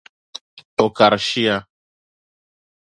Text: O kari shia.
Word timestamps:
O 0.85 0.87
kari 0.97 1.19
shia. 1.27 1.55